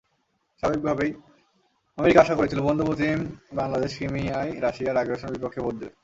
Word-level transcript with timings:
স্বাভাবিকভাবেই 0.63 1.11
আমেরিকা 1.97 2.19
আশা 2.21 2.35
করেছিল, 2.35 2.59
বন্ধুপ্রতিম 2.61 3.17
বাংলাদেশ 3.59 3.91
ক্রিমিয়ায় 3.97 4.51
রাশিয়ার 4.65 5.01
আগ্রাসনের 5.01 5.33
বিপক্ষে 5.35 5.63
ভোট 5.65 5.75
দেবে। 5.79 5.93